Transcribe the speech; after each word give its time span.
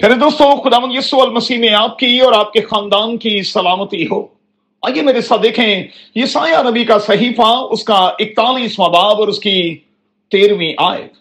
پھر 0.00 0.14
دوستو، 0.14 0.62
خدا 0.62 0.76
یسو 0.90 1.22
المسیح 1.22 1.58
میں 1.58 1.68
آپ 1.68 1.98
کی 1.98 2.20
اور 2.20 2.32
آپ 2.32 2.52
کے 2.52 2.60
خاندان 2.60 3.16
کی 3.16 3.42
سلامتی 3.42 4.04
ہو۔ 4.04 4.26
آئیے 4.82 5.02
میرے 5.02 5.20
ساتھ 5.20 5.42
دیکھیں 5.42 5.86
یہ 6.14 6.24
سایہ 6.24 6.68
نبی 6.68 6.84
کا 6.84 6.98
صحیفہ، 6.98 7.66
اس 7.70 7.84
کا 7.84 7.94
اکتالیسواں 7.94 8.88
باب 8.88 9.20
اور 9.20 9.28
اس 9.28 9.38
کی 9.38 9.76
تیرہویں 10.30 10.74
آیت۔ 10.78 11.12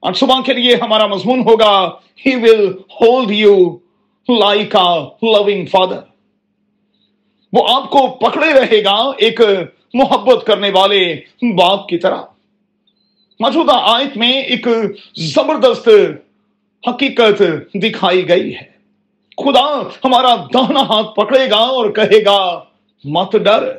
اور 0.00 0.12
صبح 0.12 0.40
کے 0.46 0.52
لیے 0.52 0.76
ہمارا 0.76 1.06
مضمون 1.06 1.40
ہوگا 1.40 1.90
ہی 2.26 2.36
will 2.36 2.78
hold 3.00 3.30
you 3.30 3.76
like 4.28 4.76
a 4.76 4.98
loving 5.04 5.66
father 5.66 6.00
وہ 7.52 7.68
آپ 7.68 7.90
کو 7.90 8.06
پکڑے 8.06 8.52
رہے 8.52 8.84
گا 8.84 9.10
ایک 9.18 9.40
محبت 9.94 10.46
کرنے 10.46 10.70
والے 10.74 11.20
باپ 11.42 11.88
کی 11.88 11.98
طرح۔ 11.98 12.22
موجودہ 13.40 13.72
آیت 13.74 14.16
میں 14.16 14.32
ایک 14.32 14.66
زبردست 15.16 15.88
حقیقت 16.88 17.42
دکھائی 17.74 18.28
گئی 18.28 18.54
ہے۔ 18.54 18.74
خدا 19.36 19.82
ہمارا 20.04 20.36
دہنا 20.36 20.80
ہاتھ 20.80 21.16
پکڑے 21.16 21.50
گا 21.50 21.56
اور 21.56 21.90
کہے 21.90 22.24
گا، 22.24 22.64
مت 23.04 23.32
ڈر۔ 23.32 23.72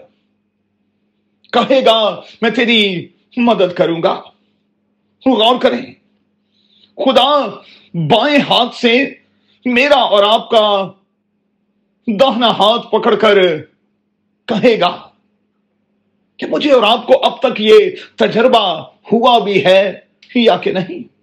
کہے 1.52 1.86
گا، 1.86 2.22
میں 2.42 2.50
تیری 2.50 3.08
مدد 3.38 3.74
کروں 3.74 4.04
گا۔ 4.04 4.22
غور 5.26 5.56
کریں۔ 5.62 5.94
خدا 6.98 7.48
بائیں 7.94 8.40
ہاتھ 8.50 8.76
سے 8.76 9.14
میرا 9.66 9.96
اور 9.96 10.24
آپ 10.24 10.50
کا 10.50 10.92
دہنا 12.08 12.48
ہاتھ 12.48 12.88
پکڑ 12.92 13.16
کر 13.16 13.58
کہے 14.46 14.80
گا 14.80 15.08
کہ 16.38 16.46
مجھے 16.48 16.72
اور 16.72 16.84
آپ 16.84 17.08
کو 17.08 17.26
اب 17.26 17.40
تک 17.40 17.62
یہ 17.62 17.76
تجربہ 18.16 18.84
ہوا 19.12 19.40
بھی 19.40 19.66
ہے 19.66 20.00
یا 20.36 20.58
کہ 20.58 20.72
نہیں۔ 20.72 21.15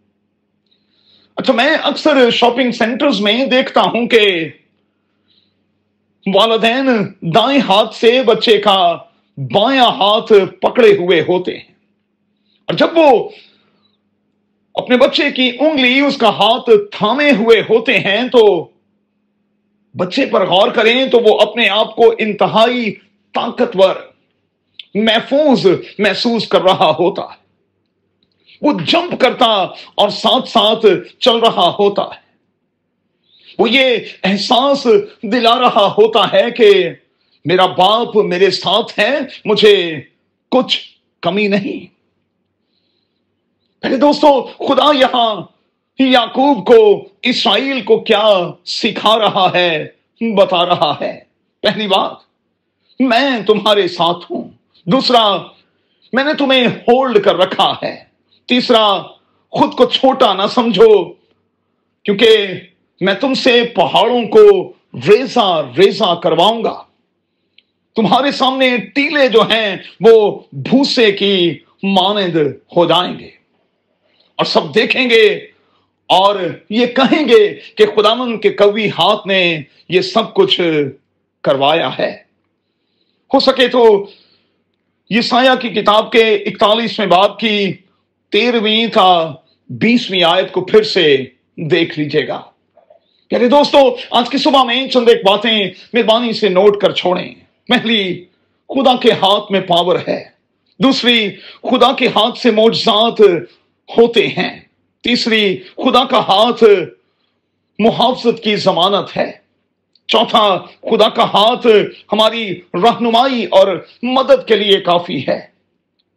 اچھا 1.42 1.54
میں 1.54 1.76
اکثر 1.82 2.30
شاپنگ 2.30 2.70
سینٹرز 2.70 3.20
میں 3.20 3.44
دیکھتا 3.44 3.80
ہوں 3.80 4.06
کہ 4.06 4.48
والدین 6.34 6.88
دائیں 7.20 7.60
ہاتھ 7.60 7.94
سے 7.94 8.22
بچے 8.22 8.58
کا 8.58 8.98
بایاں 9.36 9.86
ہاتھ 9.86 10.32
پکڑے 10.60 10.90
ہوئے 10.90 11.20
ہوتے 11.20 11.52
ہیں۔ 11.52 11.74
اور 12.66 12.74
جب 12.74 12.86
وہ 12.94 13.28
اپنے 14.74 14.96
بچے 14.96 15.30
کی 15.30 15.52
انگلی 15.60 16.00
اس 16.00 16.16
کا 16.16 16.28
ہاتھ 16.28 16.70
تھامے 16.90 17.30
ہوئے 17.30 17.60
ہوتے 17.60 17.98
ہیں 17.98 18.28
تو 18.28 18.68
بچے 19.96 20.26
پر 20.26 20.46
غور 20.46 20.68
کریں 20.68 21.06
تو 21.06 21.18
وہ 21.18 21.40
اپنے 21.40 21.68
آپ 21.68 21.96
کو 21.96 22.14
انتہائی 22.18 22.94
طاقتور، 23.34 23.94
محفوظ 24.94 25.66
محسوس 25.98 26.48
کر 26.48 26.62
رہا 26.62 26.90
ہوتا۔ 26.98 27.22
ہے 27.22 27.41
وہ 28.62 28.72
جمپ 28.86 29.20
کرتا 29.20 29.46
اور 29.94 30.08
ساتھ 30.08 30.48
ساتھ 30.48 30.86
چل 31.18 31.36
رہا 31.36 31.74
ہوتا 31.78 32.02
ہے۔ 32.02 32.22
وہ 33.58 33.70
یہ 33.70 33.96
احساس 34.24 34.86
دلا 35.22 35.60
رہا 35.60 35.94
ہوتا 35.98 36.32
ہے 36.32 36.50
کہ 36.50 36.90
میرا 37.44 37.66
باپ 37.66 38.16
میرے 38.16 38.50
ساتھ 38.50 38.98
ہے، 38.98 39.18
مجھے 39.44 40.00
کچھ 40.50 40.80
کمی 41.20 41.48
نہیں۔ 41.48 41.92
پہلے 43.82 43.96
دوستو، 43.96 44.42
خدا 44.42 44.96
یہاں 44.96 45.40
یعقوب 45.98 46.66
کو، 46.66 47.08
اسرائیل 47.22 47.80
کو 47.80 48.00
کیا 48.00 48.28
سکھا 48.64 49.18
رہا 49.18 49.50
ہے، 49.54 49.88
بتا 50.36 50.66
رہا 50.66 50.94
ہے۔ 51.00 51.20
پہلی 51.62 51.86
بات، 51.86 52.12
میں 53.00 53.42
تمہارے 53.46 53.88
ساتھ 53.88 54.32
ہوں۔ 54.32 54.48
دوسرا، 54.84 55.36
میں 56.12 56.24
نے 56.24 56.34
تمہیں 56.34 56.66
ہولڈ 56.66 57.24
کر 57.24 57.36
رکھا 57.36 57.74
ہے۔ 57.82 58.11
تیسرا، 58.46 59.02
خود 59.50 59.72
کو 59.72 59.84
چھوٹا 59.84 60.34
نہ 60.34 60.42
سمجھو، 60.50 61.12
کیونکہ 62.02 62.46
میں 63.00 63.14
تم 63.14 63.34
سے 63.34 63.62
پہاڑوں 63.74 64.22
کو 64.22 64.72
ریزا 65.08 65.62
ریزا 65.78 66.14
کرواؤں 66.14 66.64
گا۔ 66.64 66.82
تمہارے 67.96 68.32
سامنے 68.32 68.76
ٹیلے 68.76 69.28
جو 69.28 69.40
ہیں، 69.40 69.76
وہ 70.00 70.38
بھوسے 70.52 71.12
کی 71.12 71.58
مانند 71.82 72.36
ہو 72.76 72.84
جائیں 72.84 73.18
گے۔ 73.18 73.30
اور 74.36 74.44
سب 74.44 74.74
دیکھیں 74.74 75.10
گے، 75.10 75.46
اور 76.06 76.36
یہ 76.70 76.86
کہیں 76.86 77.28
گے 77.28 77.58
کہ 77.76 77.86
خدا 77.96 78.14
من 78.14 78.40
کے 78.40 78.50
کوی 78.50 78.88
ہاتھ 78.88 79.26
نے 79.26 79.60
یہ 79.88 80.00
سب 80.00 80.34
کچھ 80.34 80.60
کروایا 81.42 81.90
ہے۔ 81.98 82.22
ہو 83.34 83.40
سکے 83.40 83.68
تو 83.68 84.06
یہ 85.10 85.20
سایہ 85.20 85.54
کی 85.60 85.68
کتاب 85.68 86.12
کے 86.12 86.34
اکتالیسویں 86.34 87.06
باب 87.06 87.38
کی 87.38 87.72
تیرہویں 88.32 88.86
کا 88.94 89.34
بیسویں 89.68 90.22
آیت 90.22 90.52
کو 90.52 90.64
پھر 90.64 90.82
سے 90.82 91.16
دیکھ 91.56 91.98
لیجیے 91.98 92.28
گا۔ 92.28 92.40
یعنی 93.30 93.48
دوستو، 93.48 93.96
آج 94.10 94.30
کی 94.30 94.38
صبح 94.38 94.64
میں 94.64 94.88
چند 94.88 95.08
ایک 95.08 95.26
باتیں 95.26 95.70
مہربانی 95.92 96.32
سے 96.32 96.48
نوٹ 96.48 96.80
کر 96.80 96.92
چھوڑیں۔ 96.92 97.34
پہلی، 97.68 98.24
خدا 98.68 98.96
کے 98.96 99.12
ہاتھ 99.12 99.52
میں 99.52 99.60
پاور 99.60 99.98
ہے۔ 100.08 100.24
دوسری، 100.78 101.30
خدا 101.62 101.92
کے 101.92 102.06
ہاتھ 102.06 102.38
سے 102.38 102.50
موجزات 102.50 103.20
ہوتے 103.98 104.26
ہیں۔ 104.26 104.60
تیسری، 105.02 105.56
خدا 105.56 106.04
کا 106.04 106.18
ہاتھ 106.18 106.64
محافظت 107.78 108.42
کی 108.42 108.56
ضمانت 108.56 109.16
ہے۔ 109.16 109.32
چوتھا، 110.08 110.58
خدا 110.82 111.08
کا 111.08 111.24
ہاتھ 111.24 111.66
ہماری 112.12 112.60
رہنمائی 112.74 113.44
اور 113.44 113.86
مدد 114.02 114.48
کے 114.48 114.56
لیے 114.56 114.80
کافی 114.80 115.26
ہے۔ 115.28 115.40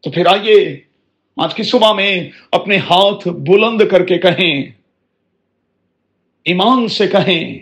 تو 0.03 0.12
پھر 0.12 0.26
آئیے 0.26 0.80
آج 1.38 1.56
کی 1.56 1.63
صبح 1.63 1.94
میں 1.94 2.29
اپنے 2.51 2.78
ہاتھ 2.78 3.28
بلند 3.28 3.81
کر 3.91 4.06
کے 4.06 4.18
کہیں، 4.18 4.63
ایمان 6.46 6.88
سے 6.88 7.07
کہیں، 7.07 7.59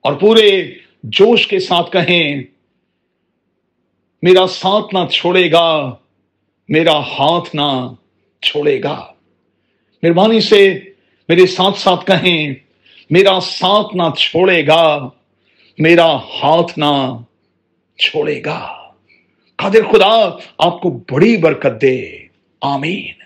اور 0.00 0.12
پورے 0.12 0.74
جوش 1.02 1.46
کے 1.46 1.60
ساتھ 1.60 1.92
کہیں، 1.92 2.42
میرا 4.22 4.46
ساتھ 4.46 4.94
نہ 4.94 4.98
چھوڑے 5.12 5.52
گا، 5.52 5.94
میرا 6.68 6.98
ہاتھ 6.98 7.56
نہ 7.56 7.92
چھوڑے 8.42 8.82
گا۔ 8.82 9.12
مہربانی 10.02 10.40
سے 10.40 10.78
میرے 11.28 11.46
ساتھ 11.46 11.78
ساتھ 11.78 12.06
کہیں، 12.06 12.54
میرا 13.10 13.40
ساتھ 13.40 13.96
نہ 13.96 14.14
چھوڑے 14.18 14.66
گا، 14.66 15.08
میرا 15.78 16.16
ہاتھ 16.16 16.78
نہ 16.78 17.16
چھوڑے 17.98 18.44
گا۔ 18.44 18.90
قادر 19.56 19.92
خدا، 19.92 20.36
آپ 20.58 20.80
کو 20.80 21.00
بڑی 21.10 21.36
برکت 21.36 21.82
دے۔ 21.82 22.25
آمین۔ 22.66 23.25